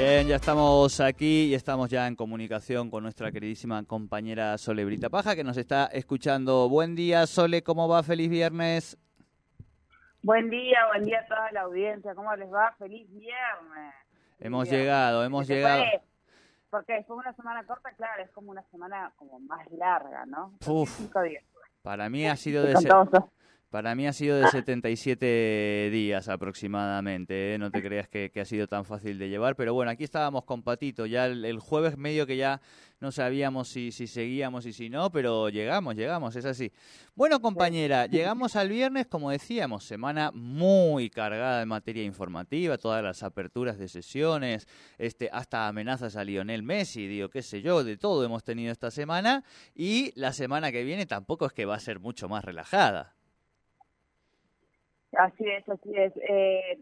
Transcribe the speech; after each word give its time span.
Ya 0.00 0.36
estamos 0.36 0.98
aquí 1.00 1.48
y 1.50 1.54
estamos 1.54 1.90
ya 1.90 2.06
en 2.06 2.16
comunicación 2.16 2.88
con 2.90 3.02
nuestra 3.02 3.30
queridísima 3.30 3.84
compañera 3.84 4.56
Sole 4.56 4.86
Brita 4.86 5.10
Paja 5.10 5.36
que 5.36 5.44
nos 5.44 5.58
está 5.58 5.86
escuchando. 5.92 6.70
Buen 6.70 6.96
día, 6.96 7.26
Sole, 7.26 7.62
¿cómo 7.62 7.86
va? 7.86 8.02
Feliz 8.02 8.30
viernes. 8.30 8.96
Buen 10.22 10.48
día, 10.48 10.86
buen 10.88 11.04
día 11.04 11.20
a 11.20 11.26
toda 11.26 11.52
la 11.52 11.60
audiencia. 11.62 12.14
¿Cómo 12.14 12.34
les 12.34 12.50
va? 12.50 12.74
Feliz 12.78 13.06
viernes. 13.10 13.94
Hemos 14.38 14.70
llegado, 14.70 15.22
hemos 15.22 15.46
llegado. 15.46 15.84
porque 16.70 16.94
después 16.94 17.18
de 17.18 17.28
una 17.28 17.36
semana 17.36 17.66
corta, 17.66 17.92
claro, 17.92 18.22
es 18.22 18.30
como 18.30 18.52
una 18.52 18.62
semana 18.70 19.12
como 19.16 19.38
más 19.40 19.70
larga, 19.70 20.24
¿no? 20.24 20.54
Uf, 20.66 20.98
para 21.82 22.08
mí 22.08 22.26
ha 22.26 22.36
sido 22.36 22.62
de... 22.62 22.72
Para 23.70 23.94
mí 23.94 24.04
ha 24.08 24.12
sido 24.12 24.36
de 24.36 24.48
77 24.48 25.90
días 25.92 26.28
aproximadamente, 26.28 27.54
¿eh? 27.54 27.58
no 27.58 27.70
te 27.70 27.80
creas 27.80 28.08
que, 28.08 28.32
ha 28.34 28.44
sido 28.44 28.66
tan 28.66 28.84
fácil 28.84 29.16
de 29.16 29.28
llevar, 29.28 29.54
pero 29.54 29.72
bueno, 29.74 29.92
aquí 29.92 30.02
estábamos 30.02 30.42
con 30.42 30.64
Patito, 30.64 31.06
ya 31.06 31.26
el, 31.26 31.60
jueves 31.60 31.96
medio 31.96 32.26
que 32.26 32.36
ya 32.36 32.60
no 32.98 33.12
sabíamos 33.12 33.68
si, 33.68 33.92
si, 33.92 34.08
seguíamos 34.08 34.66
y 34.66 34.72
si 34.72 34.90
no, 34.90 35.12
pero 35.12 35.50
llegamos, 35.50 35.94
llegamos, 35.94 36.34
es 36.34 36.46
así. 36.46 36.72
Bueno, 37.14 37.40
compañera, 37.40 38.06
llegamos 38.10 38.56
al 38.56 38.70
viernes, 38.70 39.06
como 39.06 39.30
decíamos, 39.30 39.84
semana 39.84 40.32
muy 40.32 41.08
cargada 41.08 41.62
en 41.62 41.68
materia 41.68 42.02
informativa, 42.02 42.76
todas 42.76 43.04
las 43.04 43.22
aperturas 43.22 43.78
de 43.78 43.86
sesiones, 43.86 44.66
este, 44.98 45.30
hasta 45.32 45.68
amenazas 45.68 46.16
a 46.16 46.24
Lionel 46.24 46.64
Messi, 46.64 47.06
digo, 47.06 47.28
qué 47.28 47.42
sé 47.42 47.62
yo, 47.62 47.84
de 47.84 47.96
todo 47.96 48.24
hemos 48.24 48.42
tenido 48.42 48.72
esta 48.72 48.90
semana, 48.90 49.44
y 49.76 50.10
la 50.18 50.32
semana 50.32 50.72
que 50.72 50.82
viene 50.82 51.06
tampoco 51.06 51.46
es 51.46 51.52
que 51.52 51.66
va 51.66 51.76
a 51.76 51.80
ser 51.80 52.00
mucho 52.00 52.28
más 52.28 52.44
relajada. 52.44 53.14
Así 55.20 55.44
es, 55.46 55.68
así 55.68 55.92
es. 55.94 56.12
Eh, 56.16 56.80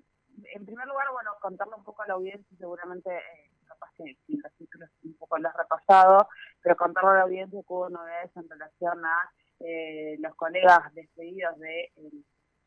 en 0.54 0.64
primer 0.64 0.86
lugar, 0.86 1.06
bueno, 1.12 1.32
contarle 1.40 1.74
un 1.74 1.82
poco 1.82 2.02
a 2.02 2.06
la 2.06 2.14
audiencia, 2.14 2.56
seguramente, 2.56 3.10
eh, 3.10 3.50
capaz 3.66 3.90
que 3.96 4.16
sin 4.26 4.40
los 4.40 4.52
títulos 4.54 4.88
un 5.02 5.16
poco 5.16 5.38
lo 5.38 5.48
has 5.48 5.56
repasado, 5.56 6.28
pero 6.62 6.76
contarle 6.76 7.10
a 7.10 7.14
la 7.14 7.22
audiencia 7.22 7.60
que 7.60 7.72
hubo 7.72 7.88
novedades 7.90 8.30
en 8.36 8.48
relación 8.48 9.04
a 9.04 9.30
eh, 9.58 10.16
los 10.20 10.36
colegas 10.36 10.94
despedidos 10.94 11.58
de, 11.58 11.90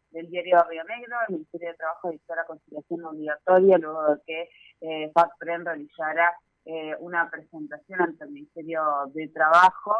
del 0.10 0.30
diario 0.30 0.62
Río 0.70 0.84
Negro, 0.84 1.16
el 1.30 1.36
Ministerio 1.36 1.70
de 1.70 1.78
Trabajo 1.78 2.12
dictó 2.12 2.36
la 2.36 2.46
conciliación 2.46 3.06
obligatoria 3.06 3.78
luego 3.78 4.16
de 4.16 4.22
que 4.26 4.50
eh, 4.82 5.12
FACPREN 5.14 5.66
realizara 5.66 6.34
eh, 6.66 6.96
una 7.00 7.30
presentación 7.30 8.02
ante 8.02 8.26
el 8.26 8.32
Ministerio 8.32 8.84
de 9.14 9.30
Trabajo 9.30 9.96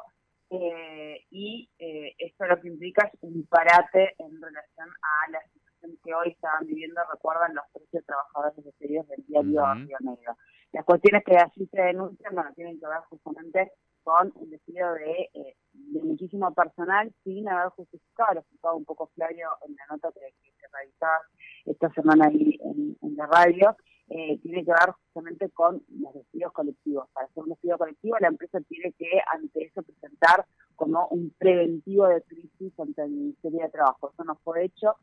eh, 0.54 1.26
y 1.30 1.70
eh, 1.80 2.14
esto 2.18 2.46
lo 2.46 2.60
que 2.60 2.68
implica 2.68 3.08
es 3.08 3.18
un 3.22 3.48
parate 3.48 4.16
en 4.20 4.42
relación 4.42 4.90
a 5.02 5.32
la 5.32 5.42
situación 5.44 5.61
que 6.04 6.14
hoy 6.14 6.30
estaban 6.30 6.66
viviendo, 6.66 7.02
recuerdan 7.12 7.56
los 7.56 7.66
13 7.74 8.02
trabajadores 8.06 8.64
despedidos 8.64 9.08
del 9.08 9.26
diario 9.26 9.74
Río 9.76 9.98
Negro. 10.02 10.38
Las 10.74 10.86
cuestiones 10.86 11.24
que 11.26 11.36
así 11.36 11.68
se 11.68 11.82
denuncian, 11.82 12.34
bueno, 12.34 12.52
tienen 12.56 12.80
que 12.80 12.88
ver 12.88 13.00
justamente 13.10 13.72
con 14.04 14.34
el 14.42 14.50
despido 14.50 14.94
de, 14.94 15.30
eh, 15.34 15.56
de 15.72 16.04
muchísimo 16.04 16.54
personal 16.54 17.14
sin 17.24 17.48
haber 17.48 17.70
justificado, 17.70 18.36
lo 18.36 18.40
explicaba 18.40 18.76
un 18.76 18.86
poco 18.86 19.12
Flavio 19.14 19.50
en 19.68 19.76
la 19.76 19.86
nota 19.92 20.10
que, 20.14 20.34
se 20.42 20.68
realizaba 20.72 21.20
esta 21.66 21.90
semana 21.94 22.28
ahí 22.28 22.58
en, 22.64 22.98
en 23.02 23.16
la 23.16 23.26
radio, 23.28 23.76
eh, 24.14 24.40
tiene 24.44 24.66
que 24.66 24.72
ver 24.72 24.94
justamente 25.06 25.50
con 25.52 25.82
los 25.88 26.14
despidos 26.14 26.52
colectivos. 26.52 27.08
Para 27.14 27.28
hacer 27.28 27.44
un 27.44 27.50
despido 27.50 27.78
colectivo, 27.78 28.18
la 28.20 28.28
empresa 28.28 28.60
tiene 28.68 28.92
que, 28.92 29.10
ante 29.34 29.64
eso, 29.64 29.84
presentar 29.84 30.46
como 30.76 31.08
un 31.08 31.34
preventivo 31.38 32.08
de 32.08 32.22
crisis 32.24 32.78
ante 32.78 33.04
el 33.04 33.12
Ministerio 33.12 33.62
de 33.62 33.70
Trabajo. 33.70 34.12
Eso 34.12 34.24
no 34.26 34.36
fue 34.44 34.66
hecho, 34.66 34.96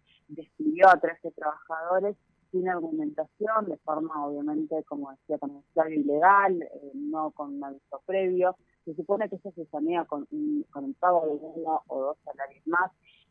despidió 0.59 0.89
a 0.89 0.99
13 0.99 1.31
trabajadores 1.33 2.17
sin 2.51 2.69
argumentación, 2.69 3.67
de 3.67 3.77
forma, 3.79 4.27
obviamente, 4.27 4.83
como 4.85 5.11
decía, 5.11 5.39
un 5.43 5.93
ilegal, 5.93 6.63
eh, 6.63 6.93
no 6.95 7.31
con 7.33 7.63
aviso 7.63 8.03
previo. 8.07 8.57
Se 8.85 8.95
supone 8.95 9.29
que 9.29 9.37
eso 9.37 9.53
se 9.53 9.67
sanea 9.67 10.05
con, 10.07 10.27
con 10.71 10.95
pago 10.95 11.27
de 11.27 11.33
uno 11.33 11.83
o 11.89 12.01
dos 12.01 12.17
salarios 12.25 12.67
más. 12.67 12.91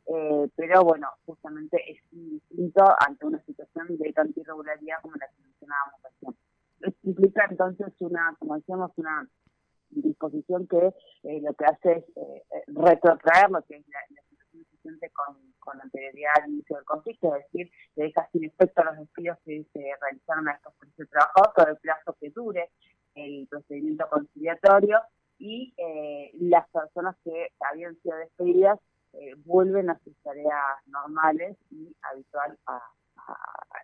Eh, 0.09 0.49
pero 0.55 0.83
bueno, 0.83 1.07
justamente 1.25 1.77
es 1.91 1.97
distinto 2.11 2.83
ante 3.05 3.25
una 3.25 3.43
situación 3.43 3.87
de 3.97 4.13
tanta 4.13 4.39
irregularidad 4.39 5.01
como 5.01 5.15
la 5.15 5.27
que 5.27 5.41
mencionábamos 5.41 6.01
recién. 6.03 6.95
Implica 7.03 7.47
entonces 7.49 7.93
una, 7.99 8.35
como 8.39 8.55
decíamos, 8.55 8.91
una 8.95 9.27
disposición 9.89 10.67
que 10.67 10.93
eh, 11.23 11.41
lo 11.41 11.53
que 11.53 11.65
hace 11.65 11.91
es 11.91 12.05
eh, 12.15 12.43
retrotraer 12.67 13.49
lo 13.49 13.61
que 13.63 13.77
es 13.77 13.85
la, 13.87 14.21
situación 14.29 14.61
existente 14.61 15.09
con, 15.09 15.35
con 15.67 15.81
anterioridad 15.81 16.31
al 16.41 16.49
inicio 16.49 16.77
del 16.77 16.85
conflicto, 16.85 17.35
es 17.35 17.43
decir, 17.51 17.71
que 17.93 18.03
deja 18.03 18.29
sin 18.31 18.45
efecto 18.45 18.83
los 18.85 18.97
despidos 18.97 19.37
que 19.43 19.65
se 19.73 19.83
realizaron 20.01 20.47
a 20.47 20.53
estos 20.53 20.73
de 20.97 21.05
trabajo 21.07 21.51
todo 21.55 21.67
el 21.67 21.77
plazo 21.77 22.15
que 22.19 22.29
dure 22.29 22.69
el 23.15 23.47
procedimiento 23.49 24.07
conciliatorio 24.09 25.01
y 25.39 25.73
las 26.39 26.67
personas 26.69 27.15
que 27.23 27.49
habían 27.59 27.95
sido 28.01 28.15
despedidas 28.17 28.79
eh, 29.13 29.33
vuelven 29.45 29.89
a 29.89 29.99
sus 29.99 30.15
tareas 30.23 30.55
normales 30.85 31.57
y 31.71 31.95
habitual 32.01 32.57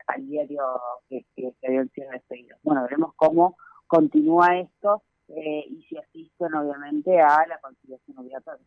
al 0.07 0.27
diario 0.27 0.63
que, 1.09 1.25
que, 1.35 1.53
habían 1.65 1.89
sido 1.89 2.09
despedidos. 2.11 2.59
Bueno, 2.63 2.83
veremos 2.83 3.13
cómo 3.15 3.57
continúa 3.87 4.59
esto 4.59 5.01
eh, 5.29 5.65
y 5.67 5.83
si 5.83 5.97
asisten 5.97 6.53
obviamente 6.53 7.19
a 7.19 7.45
la 7.47 7.59
conciliación 7.59 8.19
obligatoria. 8.19 8.65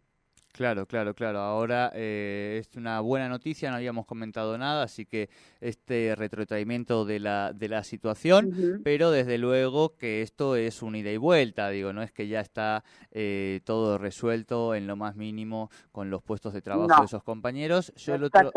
Claro, 0.57 0.87
claro, 0.87 1.15
claro. 1.15 1.41
Ahora 1.41 1.93
eh, 1.95 2.63
es 2.63 2.77
una 2.77 3.01
buena 3.01 3.29
noticia, 3.29 3.69
no 3.69 3.77
habíamos 3.77 4.07
comentado 4.07 4.57
nada, 4.57 4.85
así 4.85 5.05
que 5.05 5.29
este 5.61 6.15
retrotraimiento 6.17 7.05
de 7.05 7.21
la, 7.21 7.53
de 7.53 7.69
la 7.69 7.85
situación, 7.85 8.81
pero 8.83 9.11
desde 9.11 9.37
luego 9.37 9.97
que 9.99 10.23
esto 10.23 10.57
es 10.57 10.81
un 10.81 10.97
ida 10.97 11.11
y 11.11 11.19
vuelta, 11.19 11.69
digo, 11.69 11.93
no 11.93 12.03
es 12.03 12.11
que 12.11 12.27
ya 12.27 12.41
está 12.41 12.85
eh, 13.11 13.61
todo 13.65 13.99
resuelto 13.99 14.75
en 14.75 14.87
lo 14.87 14.97
más 14.97 15.15
mínimo 15.15 15.71
con 15.93 16.09
los 16.09 16.23
puestos 16.23 16.55
de 16.55 16.63
trabajo 16.63 17.01
de 17.01 17.05
esos 17.05 17.23
compañeros. 17.23 17.93
Yo 17.97 18.15
el 18.15 18.25
otro, 18.25 18.51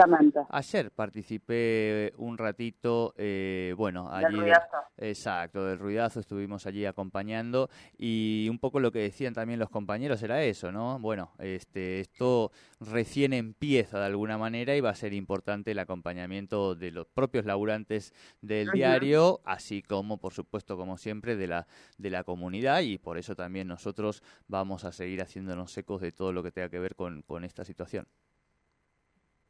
ayer 0.52 0.92
participé 0.92 2.14
un 2.16 2.38
ratito, 2.38 3.14
eh, 3.18 3.74
bueno, 3.76 4.10
allí. 4.10 4.36
Del 4.36 4.40
ruidazo. 4.40 4.78
exacto, 4.98 5.66
del 5.66 5.78
ruidazo, 5.78 6.22
estuvimos 6.22 6.66
allí 6.66 6.86
acompañando 6.86 7.70
y 7.98 8.48
un 8.50 8.58
poco 8.58 8.80
lo 8.80 8.94
que 8.94 9.00
decían 9.00 9.34
también 9.34 9.60
los 9.60 9.70
compañeros 9.70 10.24
era 10.24 10.42
eso, 10.44 10.72
¿no? 10.72 10.98
Bueno, 11.00 11.34
este 11.40 11.89
esto 11.98 12.52
recién 12.80 13.34
empieza 13.34 14.00
de 14.00 14.06
alguna 14.06 14.38
manera 14.38 14.76
y 14.76 14.82
va 14.82 14.92
a 14.92 14.96
ser 14.96 15.14
importante 15.14 15.72
el 15.72 15.80
acompañamiento 15.80 16.76
de 16.76 16.92
los 16.92 17.08
propios 17.08 17.46
laburantes 17.46 18.14
del 18.42 18.70
diario, 18.72 19.42
así 19.46 19.82
como, 19.82 20.18
por 20.18 20.34
supuesto, 20.34 20.78
como 20.78 20.98
siempre, 20.98 21.36
de 21.36 21.48
la, 21.48 21.68
de 21.98 22.10
la 22.10 22.24
comunidad 22.24 22.82
y 22.82 22.98
por 22.98 23.18
eso 23.18 23.36
también 23.36 23.68
nosotros 23.68 24.24
vamos 24.48 24.86
a 24.86 24.92
seguir 24.92 25.22
haciéndonos 25.22 25.78
ecos 25.78 26.02
de 26.02 26.12
todo 26.12 26.34
lo 26.34 26.44
que 26.44 26.52
tenga 26.52 26.70
que 26.70 26.80
ver 26.80 26.96
con, 26.96 27.22
con 27.24 27.44
esta 27.44 27.66
situación. 27.66 28.08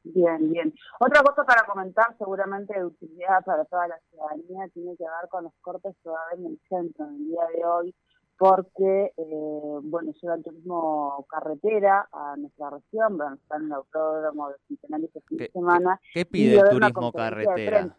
Bien, 0.04 0.52
bien. 0.52 0.74
Otra 1.00 1.22
cosa 1.24 1.44
para 1.44 1.66
comentar, 1.66 2.16
seguramente 2.18 2.74
de 2.74 2.86
utilidad 2.86 3.44
para 3.44 3.66
toda 3.66 3.88
la 3.88 4.00
ciudadanía, 4.10 4.68
tiene 4.74 4.96
que 4.96 5.04
ver 5.04 5.30
con 5.30 5.44
los 5.44 5.54
cortes 5.62 5.96
que 6.02 6.10
va 6.10 6.20
a 6.20 6.26
haber 6.32 6.40
en 6.40 6.46
el 6.54 6.60
centro 6.70 7.06
en 7.06 7.16
el 7.16 7.28
día 7.28 7.46
de 7.54 7.66
hoy 7.66 7.96
porque, 8.40 9.12
eh, 9.18 9.80
bueno, 9.84 10.14
lleva 10.14 10.36
el 10.36 10.44
turismo 10.44 11.26
carretera 11.30 12.08
a 12.10 12.38
nuestra 12.38 12.70
región, 12.70 13.18
van 13.18 13.34
está 13.34 13.58
en 13.58 13.66
el 13.66 13.74
autódromo 13.74 14.48
de 14.48 14.56
Centenario 14.66 15.08
este 15.08 15.20
fin 15.28 15.38
de 15.40 15.52
semana. 15.52 16.00
¿Qué 16.14 16.26
pide 16.26 16.58
el 16.58 16.70
turismo 16.70 17.12
carretera? 17.12 17.94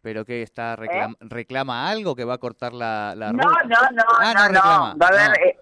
¿Pero 0.00 0.24
que 0.24 0.42
está 0.42 0.74
¿Eh? 0.74 1.08
reclama, 1.18 1.90
algo 1.90 2.14
que 2.14 2.24
va 2.24 2.34
a 2.34 2.38
cortar 2.38 2.72
la, 2.72 3.14
la 3.16 3.32
no, 3.32 3.42
ruta? 3.42 3.64
No, 3.64 3.96
no, 3.96 4.02
ah, 4.20 4.32
no, 4.32 4.48
no, 4.48 4.60
Va 4.96 5.06
a 5.06 5.08
haber, 5.08 5.48
eh, 5.48 5.58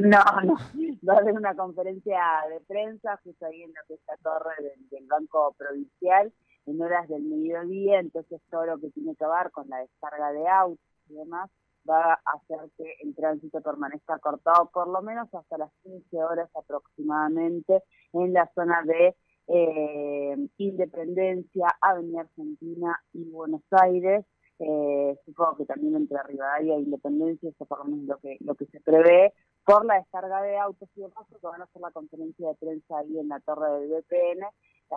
no, 0.00 0.18
no, 0.42 0.54
va 1.08 1.14
a 1.14 1.18
haber 1.18 1.34
una 1.34 1.54
conferencia 1.54 2.20
de 2.50 2.60
prensa 2.62 3.20
justo 3.22 3.46
ahí 3.46 3.62
en 3.62 3.72
la 3.72 3.82
que 3.86 3.94
torre 4.20 4.54
del, 4.90 5.06
Banco 5.06 5.54
Provincial 5.56 6.32
en 6.66 6.82
horas 6.82 7.08
del 7.08 7.22
mediodía, 7.22 8.00
entonces 8.00 8.40
todo 8.50 8.66
lo 8.66 8.78
que 8.80 8.90
tiene 8.90 9.14
que 9.14 9.24
ver 9.26 9.52
con 9.52 9.68
la 9.68 9.78
descarga 9.78 10.32
de 10.32 10.48
autos 10.48 10.84
y 11.08 11.14
demás 11.14 11.48
va 11.88 12.12
a 12.12 12.32
hacer 12.36 12.58
que 12.76 12.94
el 13.02 13.14
tránsito 13.14 13.60
permanezca 13.60 14.18
cortado 14.18 14.70
por 14.72 14.88
lo 14.88 15.02
menos 15.02 15.32
hasta 15.34 15.58
las 15.58 15.70
15 15.82 16.22
horas 16.22 16.50
aproximadamente 16.54 17.82
en 18.12 18.32
la 18.32 18.50
zona 18.54 18.82
de 18.84 19.16
eh, 19.48 20.36
Independencia, 20.58 21.68
Avenida 21.80 22.20
Argentina 22.22 22.98
y 23.12 23.24
Buenos 23.30 23.62
Aires. 23.70 24.24
Eh, 24.58 25.16
supongo 25.24 25.56
que 25.56 25.64
también 25.64 25.96
entre 25.96 26.22
Rivadavia 26.22 26.76
e 26.76 26.80
Independencia, 26.80 27.48
eso 27.48 27.64
por 27.64 27.78
lo 27.78 27.84
menos 27.84 28.04
lo 28.06 28.18
que, 28.18 28.36
lo 28.40 28.54
que 28.54 28.66
se 28.66 28.80
prevé, 28.80 29.32
por 29.70 29.84
la 29.84 29.94
descarga 29.94 30.42
de 30.42 30.58
autos 30.58 30.88
y 30.96 31.00
demás, 31.02 31.26
que 31.28 31.46
van 31.46 31.60
a 31.60 31.64
hacer 31.64 31.80
la 31.80 31.92
conferencia 31.92 32.48
de 32.48 32.54
prensa 32.56 32.98
ahí 32.98 33.18
en 33.18 33.28
la 33.28 33.38
torre 33.38 33.70
del 33.70 33.88
VPN, 33.88 34.44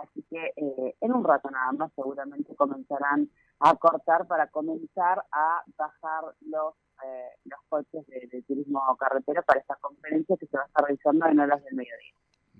así 0.02 0.24
que 0.28 0.52
eh, 0.56 0.96
en 1.00 1.12
un 1.12 1.22
rato 1.22 1.48
nada 1.48 1.70
más 1.72 1.92
seguramente 1.94 2.56
comenzarán 2.56 3.30
a 3.60 3.76
cortar 3.76 4.26
para 4.26 4.48
comenzar 4.48 5.24
a 5.30 5.62
bajar 5.76 6.24
los 6.40 6.74
eh, 7.04 7.30
los 7.44 7.60
coches 7.68 8.04
de, 8.06 8.26
de 8.30 8.42
turismo 8.42 8.80
carretera 8.98 9.42
para 9.42 9.60
esta 9.60 9.76
conferencia 9.76 10.36
que 10.36 10.46
se 10.46 10.56
va 10.56 10.64
a 10.64 10.66
estar 10.66 10.84
realizando 10.84 11.26
en 11.26 11.38
horas 11.38 11.62
del 11.62 11.74
mediodía. 11.74 12.14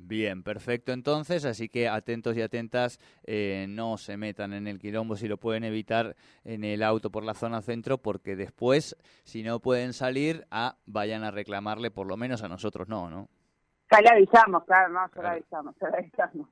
Bien, 0.07 0.43
perfecto 0.43 0.93
entonces, 0.93 1.47
así 1.47 1.71
que 1.71 1.89
atentos 1.89 2.37
y 2.37 2.43
atentas, 2.43 3.01
eh, 3.25 3.65
no 3.71 3.97
se 3.97 4.19
metan 4.19 4.53
en 4.53 4.67
el 4.67 4.79
quilombo 4.79 5.17
si 5.17 5.29
lo 5.29 5.39
pueden 5.39 5.65
evitar 5.65 6.15
en 6.45 6.63
el 6.63 6.83
auto 6.83 7.11
por 7.11 7.25
la 7.25 7.33
zona 7.33 7.63
centro, 7.63 7.97
porque 7.97 8.37
después, 8.37 8.99
si 9.25 9.43
no 9.43 9.61
pueden 9.61 9.95
salir, 9.95 10.47
ah, 10.51 10.77
vayan 10.85 11.25
a 11.25 11.31
reclamarle, 11.31 11.91
por 11.91 12.07
lo 12.07 12.19
menos 12.19 12.43
a 12.43 12.49
nosotros 12.49 12.87
no, 12.87 13.09
¿no? 13.09 13.31
Ya 13.91 14.01
le 14.03 14.11
avisamos, 14.11 14.65
claro, 14.65 14.93
no, 14.93 15.11
ya 15.15 15.23
le 15.23 15.29
avisamos, 15.29 15.75
ya 15.81 15.89
le 15.89 15.97
avisamos. 15.97 16.49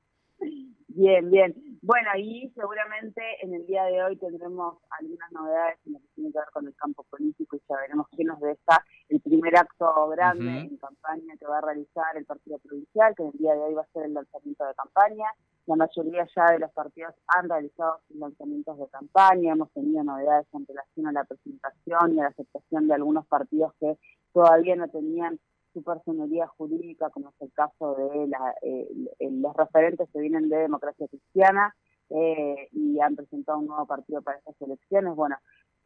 Bien, 0.95 1.31
bien. 1.31 1.55
Bueno, 1.81 2.09
y 2.17 2.51
seguramente 2.55 3.21
en 3.41 3.55
el 3.55 3.65
día 3.65 3.83
de 3.85 4.03
hoy 4.03 4.15
tendremos 4.17 4.77
algunas 4.91 5.31
novedades 5.31 5.79
en 5.87 5.93
lo 5.93 5.99
que 5.99 6.07
tiene 6.13 6.31
que 6.31 6.37
ver 6.37 6.47
con 6.53 6.67
el 6.67 6.75
campo 6.75 7.03
político 7.09 7.55
y 7.55 7.61
ya 7.67 7.77
veremos 7.77 8.07
qué 8.15 8.23
nos 8.23 8.39
deja 8.39 8.85
el 9.09 9.19
primer 9.19 9.57
acto 9.57 10.07
grande 10.09 10.51
en 10.51 10.77
campaña 10.77 11.35
que 11.39 11.47
va 11.47 11.57
a 11.57 11.61
realizar 11.61 12.15
el 12.15 12.25
Partido 12.25 12.59
Provincial, 12.59 13.15
que 13.15 13.23
en 13.23 13.29
el 13.29 13.39
día 13.39 13.53
de 13.55 13.61
hoy 13.61 13.73
va 13.73 13.81
a 13.81 13.91
ser 13.91 14.05
el 14.05 14.13
lanzamiento 14.13 14.65
de 14.65 14.75
campaña. 14.75 15.25
La 15.65 15.75
mayoría 15.75 16.27
ya 16.35 16.51
de 16.51 16.59
los 16.59 16.71
partidos 16.73 17.15
han 17.27 17.49
realizado 17.49 17.99
sus 18.07 18.17
lanzamientos 18.17 18.77
de 18.77 18.87
campaña, 18.89 19.53
hemos 19.53 19.71
tenido 19.71 20.03
novedades 20.03 20.45
en 20.53 20.67
relación 20.67 21.07
a 21.07 21.11
la 21.11 21.23
presentación 21.23 22.13
y 22.13 22.19
a 22.19 22.23
la 22.23 22.29
aceptación 22.29 22.87
de 22.87 22.93
algunos 22.93 23.25
partidos 23.25 23.73
que 23.79 23.97
todavía 24.31 24.75
no 24.75 24.87
tenían 24.89 25.39
su 25.73 25.83
personalidad 25.83 26.47
jurídica, 26.57 27.09
como 27.09 27.29
es 27.29 27.41
el 27.41 27.51
caso 27.53 27.95
de 27.95 28.27
la, 28.27 28.55
eh, 28.61 28.87
los 29.19 29.55
referentes 29.55 30.09
que 30.11 30.19
vienen 30.19 30.49
de 30.49 30.57
democracia 30.57 31.07
cristiana 31.07 31.75
eh, 32.09 32.69
y 32.71 32.99
han 32.99 33.15
presentado 33.15 33.59
un 33.59 33.67
nuevo 33.67 33.85
partido 33.85 34.21
para 34.21 34.37
estas 34.37 34.61
elecciones. 34.61 35.15
Bueno, 35.15 35.37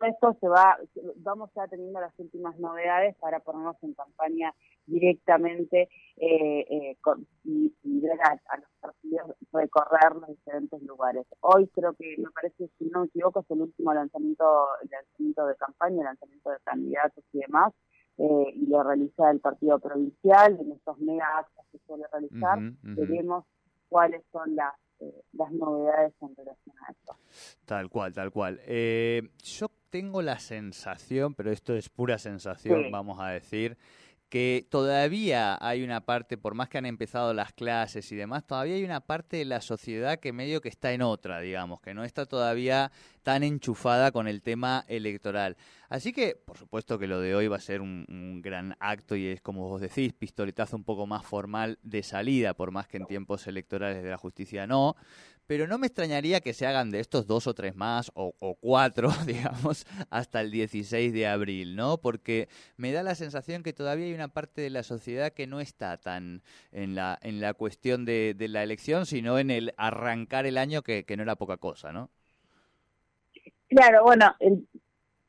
esto 0.01 0.38
se 0.39 0.48
va, 0.48 0.78
vamos 1.18 1.50
ya 1.56 1.68
teniendo 1.68 2.00
las 2.00 2.13
últimas 2.19 2.57
novedades 2.60 3.16
para 3.18 3.39
ponernos 3.39 3.78
en 3.81 3.94
campaña 3.94 4.54
directamente 4.86 5.90
eh, 6.18 6.95
y, 7.44 7.74
ver 7.83 8.19
a, 8.22 8.57
los 8.57 8.69
partidos 8.80 9.36
recorrer 9.51 10.16
los 10.16 10.30
diferentes 10.30 10.81
lugares. 10.83 11.25
Hoy 11.40 11.68
creo 11.69 11.94
que, 11.94 12.16
me 12.18 12.30
parece, 12.30 12.69
si 12.78 12.86
no 12.86 13.01
me 13.01 13.07
equivoco, 13.07 13.40
es 13.40 13.51
el 13.51 13.62
último 13.62 13.94
lanzamiento, 13.94 14.45
lanzamiento 14.90 15.48
de 15.48 15.56
campaña, 15.56 16.04
lanzamiento 16.04 16.51
de 16.51 16.57
candidatos 16.63 17.24
y 17.33 17.40
demás 17.40 17.74
eh, 18.18 18.54
y 18.56 18.66
lo 18.68 18.84
realiza 18.84 19.30
el 19.31 19.40
partido 19.40 19.80
provincial, 19.80 20.58
en 20.60 20.72
estos 20.72 20.98
mega 21.00 21.38
actos 21.38 21.66
que 21.72 21.80
suele 21.86 22.06
realizar, 22.12 22.60
veremos 22.81 23.46
cuáles 23.90 24.24
son 24.31 24.56
las, 24.56 24.74
eh, 25.00 25.24
las 25.34 25.52
novedades 25.52 26.14
en 26.22 26.36
relación 26.36 26.75
a 26.88 26.92
esto. 26.92 27.16
Tal 27.66 27.90
cual, 27.90 28.14
tal 28.14 28.31
cual. 28.31 28.60
Eh, 28.66 29.30
yo 29.44 29.68
tengo 29.90 30.22
la 30.22 30.40
sensación, 30.40 31.36
pero 31.36 31.52
esto 31.52 31.74
es 31.74 31.90
pura 31.90 32.18
sensación, 32.18 32.92
vamos 32.92 33.19
a 33.19 33.30
decir, 33.30 33.78
que 34.30 34.68
todavía 34.70 35.58
hay 35.62 35.84
una 35.84 36.02
parte, 36.02 36.38
por 36.38 36.54
más 36.54 36.68
que 36.68 36.78
han 36.78 36.86
empezado 36.86 37.34
las 37.34 37.54
clases 37.54 38.12
y 38.12 38.16
demás, 38.16 38.46
todavía 38.46 38.76
hay 38.76 38.84
una 38.84 39.00
parte 39.00 39.38
de 39.38 39.46
la 39.46 39.62
sociedad 39.62 40.20
que 40.20 40.34
medio 40.34 40.60
que 40.60 40.68
está 40.68 40.92
en 40.92 41.02
otra, 41.02 41.40
digamos, 41.40 41.80
que 41.80 41.94
no 41.94 42.04
está 42.04 42.26
todavía 42.26 42.92
tan 43.24 43.44
enchufada 43.44 44.12
con 44.12 44.28
el 44.28 44.42
tema 44.42 44.84
electoral. 44.88 45.56
Así 45.90 46.12
que, 46.12 46.36
por 46.36 46.58
supuesto 46.58 47.00
que 47.00 47.08
lo 47.08 47.22
de 47.22 47.36
hoy 47.36 47.48
va 47.48 47.56
a 47.56 47.62
ser 47.62 47.80
un, 47.80 48.42
gran 48.42 48.76
acto 48.80 49.16
y 49.16 49.28
es, 49.28 49.42
como 49.42 49.70
vos 49.70 49.80
decís, 49.82 50.14
pistoletazo 50.14 50.76
un 50.76 50.84
poco 50.84 51.08
más 51.08 51.26
formal 51.26 51.80
de 51.82 52.04
salida, 52.04 52.54
por 52.54 52.72
más 52.72 52.88
que 52.88 52.98
en 52.98 53.06
tiempos 53.06 53.48
electorales 53.48 54.04
de 54.04 54.10
la 54.10 54.18
justicia 54.18 54.68
no, 54.68 54.96
pero 55.48 55.66
no 55.66 55.78
me 55.78 55.88
extrañaría 55.88 56.42
que 56.42 56.54
se 56.54 56.68
hagan 56.68 56.92
de 56.92 57.00
estos 57.00 57.26
dos 57.26 57.48
o 57.48 57.54
tres 57.54 57.76
más, 57.76 58.12
o, 58.14 58.34
cuatro, 58.60 59.10
digamos, 59.26 59.88
hasta 60.10 60.42
el 60.42 60.52
16 60.52 61.14
de 61.14 61.26
abril, 61.26 61.76
¿no? 61.76 61.98
Porque 61.98 62.50
me 62.76 62.92
da 62.92 63.02
la 63.02 63.16
sensación 63.16 63.64
que 63.64 63.74
todavía 63.74 64.06
hay 64.06 64.14
una 64.14 64.28
parte 64.28 64.62
de 64.62 64.70
la 64.70 64.84
sociedad 64.84 65.32
que 65.32 65.48
no 65.48 65.62
está 65.62 65.98
tan 65.98 66.44
en 66.72 66.96
la, 66.96 67.18
en 67.22 67.40
la 67.40 67.54
cuestión 67.54 68.06
de, 68.06 68.36
la 68.38 68.62
elección, 68.62 69.06
sino 69.06 69.40
en 69.40 69.50
el 69.50 69.74
arrancar 69.78 70.46
el 70.46 70.58
año, 70.58 70.84
que, 70.84 71.06
no 71.18 71.24
era 71.24 71.36
poca 71.38 71.58
cosa, 71.58 71.92
¿no? 71.92 72.12
Claro, 73.70 74.04
bueno, 74.04 74.36
el, 74.40 74.68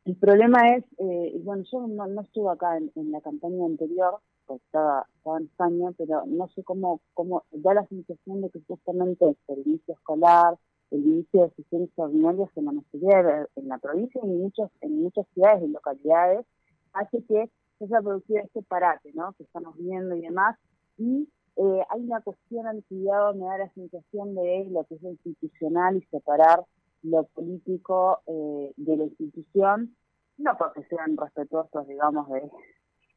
el 0.08 0.16
problema 0.16 0.74
es, 0.74 0.84
eh, 0.98 1.40
bueno, 1.44 1.64
yo 1.70 1.86
no, 1.86 2.20
estuve 2.20 2.50
acá 2.50 2.76
en 2.76 3.12
la 3.12 3.20
campaña 3.20 3.66
anterior, 3.66 4.20
estaba, 4.56 5.06
estaba 5.16 5.38
en 5.38 5.44
España, 5.44 5.90
pero 5.96 6.24
no 6.26 6.48
sé 6.48 6.64
cómo, 6.64 7.00
cómo 7.14 7.44
da 7.50 7.74
la 7.74 7.86
sensación 7.86 8.40
de 8.42 8.50
que 8.50 8.60
justamente 8.66 9.36
el 9.48 9.58
inicio 9.66 9.94
escolar, 9.94 10.56
el 10.90 11.04
inicio 11.04 11.42
de 11.42 11.50
sesiones 11.50 11.88
extraordinarias 11.88 12.50
en 12.56 12.64
la 12.64 13.48
en 13.56 13.68
la 13.68 13.78
provincia 13.78 14.20
y 14.24 14.26
en, 14.26 14.40
muchos, 14.40 14.70
en 14.80 15.02
muchas 15.02 15.26
ciudades 15.34 15.62
y 15.64 15.68
localidades, 15.68 16.46
hace 16.94 17.22
que 17.24 17.50
se 17.78 17.84
haya 17.84 18.00
producido 18.00 18.40
este 18.40 18.62
parate, 18.62 19.12
¿no? 19.12 19.32
Que 19.34 19.44
estamos 19.44 19.76
viendo 19.76 20.16
y 20.16 20.22
demás. 20.22 20.56
Y 20.96 21.28
eh, 21.56 21.82
hay 21.90 22.00
una 22.00 22.20
cuestión 22.22 22.66
al 22.66 22.82
cuidado, 22.84 23.34
me 23.34 23.44
da 23.44 23.58
la 23.58 23.72
sensación 23.74 24.34
de 24.34 24.66
lo 24.70 24.84
que 24.84 24.94
es 24.94 25.02
institucional 25.02 25.96
y 25.96 26.02
separar 26.06 26.64
lo 27.02 27.24
político 27.24 28.20
eh, 28.26 28.72
de 28.76 28.96
la 28.96 29.04
institución, 29.04 29.96
no 30.36 30.56
porque 30.58 30.84
sean 30.84 31.16
respetuosos, 31.16 31.86
digamos, 31.86 32.28
de, 32.28 32.50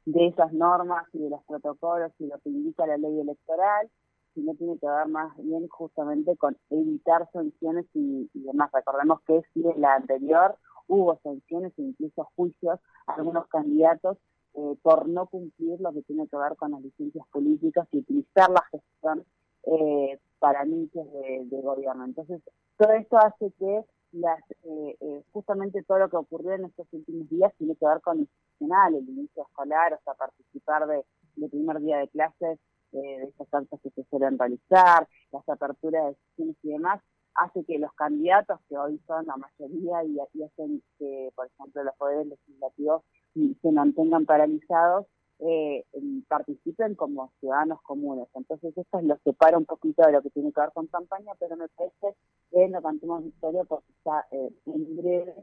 de 0.06 0.28
esas 0.28 0.52
normas 0.54 1.06
y 1.14 1.20
de 1.20 1.30
los 1.30 1.44
protocolos 1.46 2.12
y 2.20 2.28
lo 2.28 2.40
que 2.40 2.50
indica 2.50 2.88
la 2.88 2.98
ley 2.98 3.20
electoral, 3.20 3.90
sino 4.34 4.54
tiene 4.56 4.78
que 4.80 4.88
ver 4.88 5.08
más 5.08 5.36
bien 5.38 5.68
justamente 5.68 6.36
con 6.38 6.58
evitar 6.70 7.30
sanciones 7.32 7.86
y, 7.94 8.30
demás. 8.34 8.72
Recordemos 8.74 9.22
que 9.22 9.42
si 9.54 9.66
en 9.68 9.82
la 9.82 9.96
anterior 9.96 10.58
hubo 10.88 11.20
sanciones 11.24 11.74
e 11.78 11.84
incluso 11.84 12.30
juicios 12.36 12.80
a 13.08 13.14
algunos 13.14 13.48
candidatos 13.48 14.18
eh, 14.54 14.76
por 14.82 15.08
no 15.08 15.28
cumplir 15.28 15.80
lo 15.80 15.94
que 15.94 16.02
tiene 16.04 16.28
que 16.28 16.38
ver 16.38 16.56
con 16.56 16.72
las 16.72 16.82
licencias 16.82 17.26
políticas 17.32 17.88
y 17.92 18.00
utilizar 18.00 18.50
la 18.50 18.64
gestión 18.72 19.26
eh, 19.64 20.20
para 20.40 20.62
anuncios 20.62 21.08
de, 21.14 21.46
de 21.46 21.62
gobierno. 21.62 22.04
Entonces, 22.04 22.42
todo 22.82 22.94
esto 22.94 23.18
hace 23.20 23.52
que 23.60 23.86
las, 24.14 24.40
eh, 24.64 24.98
eh, 25.00 25.24
justamente 25.32 25.84
todo 25.84 26.00
lo 26.00 26.10
que 26.10 26.18
ocurrió 26.18 26.54
en 26.54 26.66
estos 26.66 26.88
últimos 26.92 27.30
días 27.30 27.54
tiene 27.60 27.76
que 27.76 27.86
ver 27.86 28.02
con 28.02 28.20
institucional, 28.20 28.96
el 28.96 29.08
inicio 29.08 29.44
escolar, 29.44 30.00
sea, 30.04 30.16
participar 30.16 30.88
de, 30.88 31.06
del 31.36 31.50
primer 31.52 31.80
día 31.80 31.98
de 31.98 32.08
clases, 32.08 32.60
eh, 32.94 33.20
de 33.20 33.24
estos 33.26 33.48
actos 33.54 33.80
que 33.82 33.92
se 33.92 34.04
suelen 34.06 34.40
realizar, 34.40 35.08
las 35.32 35.48
aperturas 35.48 36.08
de 36.08 36.16
sesiones 36.16 36.56
y 36.64 36.70
demás, 36.70 37.02
hace 37.36 37.64
que 37.66 37.78
los 37.78 37.94
candidatos, 37.94 38.60
que 38.68 38.76
hoy 38.76 39.00
son 39.06 39.28
la 39.28 39.38
mayoría 39.38 40.04
y, 40.04 40.18
y 40.34 40.44
hacen 40.44 40.82
que, 40.98 41.30
por 41.36 41.46
ejemplo, 41.46 41.84
los 41.84 41.96
poderes 41.98 42.26
legislativos 42.26 43.04
se 43.36 43.72
mantengan 43.72 44.26
paralizados, 44.26 45.06
eh, 45.42 45.86
participen 46.28 46.96
como 46.96 47.32
ciudadanos 47.40 47.82
comunes. 47.82 48.28
Entonces 48.36 48.78
esto 48.78 49.02
lo 49.02 49.18
separa 49.24 49.58
un 49.58 49.66
poquito 49.66 50.04
de 50.06 50.12
lo 50.12 50.22
que 50.22 50.30
tiene 50.30 50.52
que 50.52 50.62
ver 50.62 50.72
con 50.74 50.88
campaña, 50.88 51.34
pero 51.40 51.58
me 51.58 51.68
parece 51.70 52.16
que 52.52 52.70
no 52.70 52.82
cantemos 52.82 53.24
victoria 53.24 53.64
porque 53.64 53.92
está 53.92 54.28
eh, 54.32 54.50
en 54.68 54.98
breve 54.98 55.36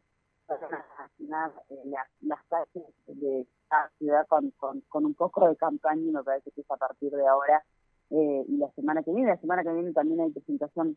eh, 0.48 1.84
las, 2.22 2.44
calles 2.48 2.86
de 3.06 3.46
cada 3.68 3.90
ciudad 3.98 4.26
con, 4.28 4.50
con, 4.88 5.04
un 5.04 5.14
poco 5.14 5.48
de 5.48 5.56
campaña 5.56 6.00
y 6.00 6.10
me 6.10 6.22
parece 6.22 6.50
que 6.52 6.62
es 6.62 6.70
a 6.70 6.76
partir 6.76 7.10
de 7.10 7.26
ahora 7.26 7.62
eh, 8.10 8.44
y 8.48 8.56
la 8.56 8.70
semana 8.72 9.02
que 9.02 9.12
viene. 9.12 9.30
La 9.30 9.40
semana 9.40 9.62
que 9.62 9.72
viene 9.72 9.92
también 9.92 10.20
hay 10.20 10.30
presentación 10.30 10.96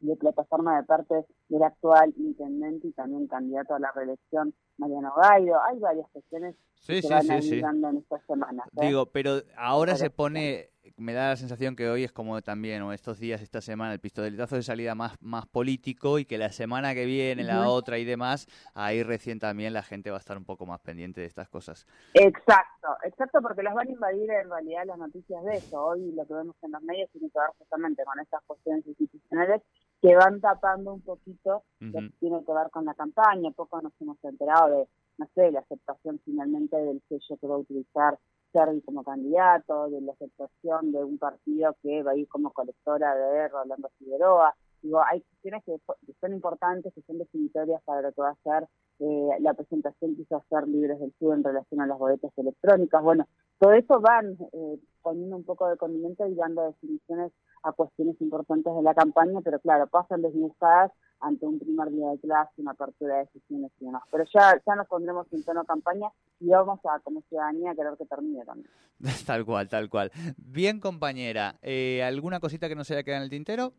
de 0.00 0.16
plataforma 0.16 0.76
de 0.76 0.84
parte 0.84 1.26
del 1.48 1.62
actual 1.62 2.12
intendente 2.16 2.88
y 2.88 2.92
también 2.92 3.26
candidato 3.26 3.74
a 3.74 3.78
la 3.78 3.92
reelección, 3.92 4.54
Mariano 4.76 5.12
Gaido. 5.16 5.60
Hay 5.62 5.78
varias 5.78 6.08
cuestiones 6.10 6.54
que 6.86 7.00
van 7.08 7.42
sí, 7.42 7.60
en 7.60 7.96
estas 7.96 8.24
semanas. 8.26 8.66
¿eh? 8.76 8.86
Digo, 8.86 9.06
pero 9.06 9.40
ahora 9.56 9.96
se 9.96 10.10
pone 10.10 10.70
me 10.96 11.12
da 11.12 11.28
la 11.28 11.36
sensación 11.36 11.76
que 11.76 11.88
hoy 11.88 12.04
es 12.04 12.12
como 12.12 12.40
también, 12.42 12.82
o 12.82 12.92
estos 12.92 13.18
días, 13.18 13.42
esta 13.42 13.60
semana, 13.60 13.92
el 13.92 14.00
pistoletazo 14.00 14.56
de 14.56 14.62
salida 14.62 14.94
más, 14.94 15.14
más 15.20 15.46
político 15.46 16.18
y 16.18 16.24
que 16.24 16.38
la 16.38 16.50
semana 16.50 16.94
que 16.94 17.04
viene, 17.04 17.44
la 17.44 17.68
otra 17.68 17.98
y 17.98 18.04
demás, 18.04 18.46
ahí 18.74 19.02
recién 19.02 19.38
también 19.38 19.72
la 19.72 19.82
gente 19.82 20.10
va 20.10 20.16
a 20.16 20.20
estar 20.20 20.36
un 20.36 20.44
poco 20.44 20.66
más 20.66 20.80
pendiente 20.80 21.20
de 21.20 21.26
estas 21.26 21.48
cosas. 21.48 21.86
Exacto, 22.14 22.88
exacto, 23.04 23.40
porque 23.42 23.62
las 23.62 23.74
van 23.74 23.88
a 23.88 23.90
invadir 23.90 24.30
en 24.30 24.50
realidad 24.50 24.84
las 24.86 24.98
noticias 24.98 25.44
de 25.44 25.56
eso. 25.56 25.84
Hoy 25.84 26.12
lo 26.12 26.26
que 26.26 26.34
vemos 26.34 26.56
en 26.62 26.72
los 26.72 26.82
medios 26.82 27.10
tiene 27.10 27.30
que 27.30 27.38
ver 27.38 27.50
justamente 27.58 28.04
con 28.04 28.18
estas 28.20 28.42
cuestiones 28.46 28.86
institucionales 28.86 29.62
que 30.00 30.14
van 30.14 30.40
tapando 30.40 30.94
un 30.94 31.00
poquito 31.00 31.64
lo 31.80 32.00
que 32.00 32.10
tiene 32.20 32.44
que 32.44 32.52
ver 32.52 32.70
con 32.70 32.84
la 32.84 32.94
campaña. 32.94 33.50
Poco 33.50 33.80
nos 33.82 33.92
hemos 34.00 34.22
enterado 34.22 34.70
de, 34.70 34.88
no 35.18 35.28
sé, 35.34 35.50
la 35.50 35.60
aceptación 35.60 36.20
finalmente 36.24 36.76
del 36.76 37.02
sello 37.08 37.36
que 37.40 37.46
va 37.46 37.54
a 37.56 37.58
utilizar 37.58 38.18
Servi 38.52 38.80
como 38.82 39.04
candidato, 39.04 39.90
de 39.90 40.00
la 40.00 40.12
aceptación 40.12 40.92
de 40.92 41.04
un 41.04 41.18
partido 41.18 41.76
que 41.82 42.02
va 42.02 42.12
a 42.12 42.16
ir 42.16 42.28
como 42.28 42.50
colectora 42.50 43.14
de 43.14 43.48
Rolando 43.48 43.90
Figueroa. 43.98 44.54
Digo, 44.80 45.02
hay 45.04 45.20
cuestiones 45.22 45.64
que, 45.64 45.80
son 46.20 46.32
importantes, 46.32 46.94
que 46.94 47.02
son 47.02 47.18
definitorias 47.18 47.82
para 47.82 48.02
lo 48.02 48.12
que 48.12 48.22
va 48.22 48.30
a 48.30 48.42
ser 48.42 48.68
eh, 49.00 49.28
la 49.40 49.54
presentación 49.54 50.14
que 50.14 50.22
hizo 50.22 50.36
hacer 50.36 50.68
Libres 50.68 51.00
del 51.00 51.12
Sur 51.18 51.34
en 51.34 51.42
relación 51.42 51.80
a 51.80 51.86
las 51.86 51.98
boletas 51.98 52.32
electrónicas. 52.36 53.02
Bueno, 53.02 53.26
todo 53.58 53.72
eso 53.72 54.00
van 54.00 54.38
eh, 54.52 54.78
poniendo 55.08 55.36
un 55.36 55.44
poco 55.44 55.66
de 55.68 55.78
condimento 55.78 56.26
y 56.26 56.34
dando 56.34 56.62
definiciones 56.66 57.32
a 57.62 57.72
cuestiones 57.72 58.20
importantes 58.20 58.74
de 58.74 58.82
la 58.82 58.94
campaña, 58.94 59.40
pero 59.42 59.58
claro, 59.58 59.86
pasan 59.86 60.20
desdibujadas 60.20 60.92
ante 61.20 61.46
un 61.46 61.58
primer 61.58 61.90
día 61.90 62.10
de 62.10 62.18
clase, 62.18 62.52
una 62.58 62.72
apertura 62.72 63.14
de 63.14 63.20
decisiones 63.20 63.72
y 63.80 63.86
demás. 63.86 64.02
Pero 64.10 64.24
ya, 64.32 64.60
ya 64.66 64.74
nos 64.76 64.86
pondremos 64.86 65.26
en 65.32 65.42
tono 65.44 65.64
campaña 65.64 66.08
y 66.40 66.48
vamos 66.50 66.78
a, 66.84 67.00
como 67.00 67.22
ciudadanía, 67.22 67.70
a 67.70 67.74
querer 67.74 67.96
que 67.96 68.04
termine 68.04 68.44
también. 68.44 68.70
tal 69.26 69.46
cual, 69.46 69.68
tal 69.68 69.88
cual. 69.88 70.12
Bien, 70.36 70.78
compañera, 70.78 71.56
eh, 71.62 72.02
¿alguna 72.04 72.38
cosita 72.38 72.68
que 72.68 72.74
no 72.76 72.84
se 72.84 72.94
haya 72.94 73.02
quedado 73.02 73.22
en 73.22 73.24
el 73.24 73.30
tintero? 73.30 73.72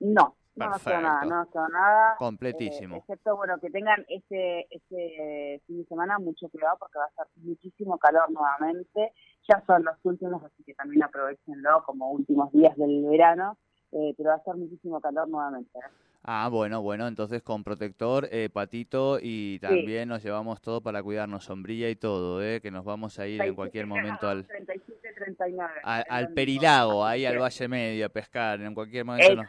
No, 0.00 0.34
no 0.56 0.70
nos 0.70 0.82
quedó 0.82 1.00
nada, 1.02 1.20
no 1.26 1.36
nos 1.36 1.48
quedó 1.48 1.68
nada. 1.68 2.16
Completísimo. 2.18 2.96
Eh, 2.96 2.98
excepto, 3.00 3.36
bueno, 3.36 3.58
que 3.60 3.68
tengan 3.70 4.04
ese, 4.08 4.66
ese 4.70 5.62
fin 5.66 5.78
de 5.78 5.84
semana 5.84 6.18
mucho 6.18 6.48
cuidado 6.48 6.76
porque 6.78 6.98
va 6.98 7.04
a 7.04 7.10
ser 7.10 7.26
muchísimo 7.36 7.98
calor 7.98 8.30
nuevamente. 8.30 9.12
Ya 9.48 9.62
son 9.66 9.84
los 9.84 9.96
últimos, 10.02 10.42
así 10.42 10.62
que 10.64 10.74
también 10.74 11.02
aprovechenlo 11.02 11.84
como 11.84 12.10
últimos 12.10 12.50
días 12.52 12.76
del 12.76 13.04
verano, 13.04 13.56
eh, 13.92 14.14
pero 14.16 14.30
va 14.30 14.36
a 14.36 14.44
ser 14.44 14.56
muchísimo 14.56 15.00
calor 15.00 15.28
nuevamente. 15.28 15.78
¿eh? 15.78 16.06
Ah, 16.28 16.48
bueno, 16.50 16.82
bueno, 16.82 17.06
entonces 17.06 17.40
con 17.40 17.62
protector, 17.62 18.28
eh, 18.32 18.48
patito 18.52 19.20
y 19.22 19.60
también 19.60 20.08
nos 20.08 20.24
llevamos 20.24 20.60
todo 20.60 20.80
para 20.80 21.00
cuidarnos, 21.00 21.44
sombrilla 21.44 21.88
y 21.88 21.94
todo, 21.94 22.42
¿eh? 22.42 22.60
que 22.60 22.72
nos 22.72 22.84
vamos 22.84 23.20
a 23.20 23.28
ir 23.28 23.40
en 23.40 23.54
cualquier 23.54 23.86
momento 23.86 24.28
al, 24.28 24.44
37, 24.44 25.12
39, 25.14 25.74
al, 25.84 26.32
Perilago, 26.32 27.06
ahí 27.06 27.24
al 27.24 27.38
Valle 27.38 27.68
Medio 27.68 28.06
a 28.06 28.08
pescar, 28.08 28.60
en 28.60 28.74
cualquier 28.74 29.04
momento 29.04 29.44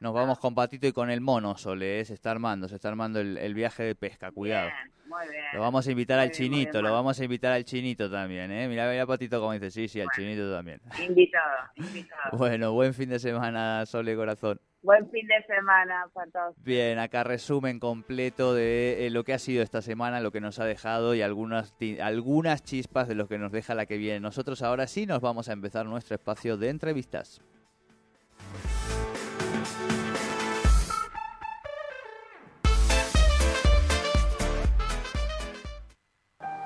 nos, 0.00 0.14
vamos 0.14 0.38
con 0.38 0.54
patito 0.54 0.86
y 0.86 0.92
con 0.92 1.10
el 1.10 1.20
mono, 1.20 1.58
Sole, 1.58 2.00
¿eh? 2.00 2.04
se 2.06 2.14
está 2.14 2.30
armando, 2.30 2.68
se 2.68 2.76
está 2.76 2.88
armando 2.88 3.20
el, 3.20 3.54
viaje 3.54 3.82
de 3.82 3.94
pesca, 3.94 4.30
cuidado. 4.30 4.70
Muy 5.14 5.32
bien. 5.32 5.44
Lo 5.54 5.60
vamos 5.60 5.86
a 5.86 5.90
invitar 5.90 6.18
al 6.18 6.30
chinito, 6.30 6.82
lo 6.82 6.92
vamos 6.92 7.18
a 7.18 7.24
invitar 7.24 7.52
al 7.52 7.64
chinito 7.64 8.10
también, 8.10 8.50
¿eh? 8.50 8.68
Mira, 8.68 8.90
mira 8.90 9.06
Patito 9.06 9.40
como 9.40 9.52
dice, 9.52 9.70
sí, 9.70 9.88
sí, 9.88 10.00
al 10.00 10.08
chinito 10.14 10.52
también. 10.52 10.80
Invitado, 11.06 11.56
invitado. 11.76 12.36
bueno, 12.36 12.72
buen 12.72 12.94
fin 12.94 13.10
de 13.10 13.18
semana, 13.18 13.86
Sole 13.86 14.16
Corazón. 14.16 14.60
Buen 14.82 15.08
fin 15.10 15.26
de 15.26 15.42
semana 15.46 16.06
para 16.12 16.30
todos. 16.30 16.62
Bien, 16.62 16.98
acá 16.98 17.24
resumen 17.24 17.80
completo 17.80 18.54
de 18.54 19.06
eh, 19.06 19.10
lo 19.10 19.24
que 19.24 19.32
ha 19.32 19.38
sido 19.38 19.62
esta 19.62 19.80
semana, 19.80 20.20
lo 20.20 20.30
que 20.30 20.42
nos 20.42 20.58
ha 20.58 20.66
dejado 20.66 21.14
y 21.14 21.22
algunas, 21.22 21.74
algunas 22.02 22.62
chispas 22.62 23.08
de 23.08 23.14
lo 23.14 23.26
que 23.26 23.38
nos 23.38 23.50
deja 23.50 23.74
la 23.74 23.86
que 23.86 23.96
viene. 23.96 24.20
Nosotros 24.20 24.60
ahora 24.60 24.86
sí 24.86 25.06
nos 25.06 25.22
vamos 25.22 25.48
a 25.48 25.54
empezar 25.54 25.86
nuestro 25.86 26.16
espacio 26.16 26.58
de 26.58 26.68
entrevistas. 26.68 27.40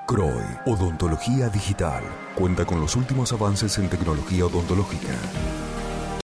CROI, 0.09 0.43
Odontología 0.65 1.49
Digital, 1.49 2.01
cuenta 2.33 2.65
con 2.65 2.81
los 2.81 2.95
últimos 2.95 3.31
avances 3.31 3.77
en 3.77 3.87
tecnología 3.89 4.43
odontológica 4.47 5.13